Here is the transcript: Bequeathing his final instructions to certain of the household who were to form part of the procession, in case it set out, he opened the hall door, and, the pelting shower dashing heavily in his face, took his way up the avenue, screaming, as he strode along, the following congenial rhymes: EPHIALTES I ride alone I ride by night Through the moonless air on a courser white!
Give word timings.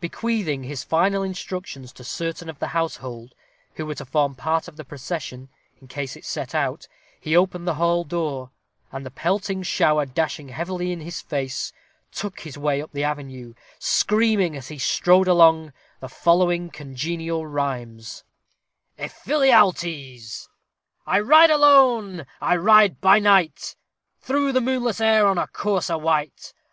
Bequeathing 0.00 0.64
his 0.64 0.82
final 0.82 1.22
instructions 1.22 1.92
to 1.92 2.02
certain 2.02 2.48
of 2.48 2.58
the 2.58 2.66
household 2.74 3.36
who 3.76 3.86
were 3.86 3.94
to 3.94 4.04
form 4.04 4.34
part 4.34 4.66
of 4.66 4.76
the 4.76 4.84
procession, 4.84 5.48
in 5.80 5.86
case 5.86 6.16
it 6.16 6.24
set 6.24 6.56
out, 6.56 6.88
he 7.20 7.36
opened 7.36 7.68
the 7.68 7.74
hall 7.74 8.02
door, 8.02 8.50
and, 8.90 9.06
the 9.06 9.12
pelting 9.12 9.62
shower 9.62 10.04
dashing 10.04 10.48
heavily 10.48 10.90
in 10.90 11.00
his 11.00 11.20
face, 11.20 11.72
took 12.10 12.40
his 12.40 12.58
way 12.58 12.82
up 12.82 12.90
the 12.90 13.04
avenue, 13.04 13.54
screaming, 13.78 14.56
as 14.56 14.66
he 14.66 14.76
strode 14.76 15.28
along, 15.28 15.72
the 16.00 16.08
following 16.08 16.68
congenial 16.68 17.46
rhymes: 17.46 18.24
EPHIALTES 18.98 20.48
I 21.06 21.20
ride 21.20 21.50
alone 21.50 22.26
I 22.40 22.56
ride 22.56 23.00
by 23.00 23.20
night 23.20 23.76
Through 24.18 24.50
the 24.50 24.60
moonless 24.60 25.00
air 25.00 25.28
on 25.28 25.38
a 25.38 25.46
courser 25.46 25.96
white! 25.96 26.54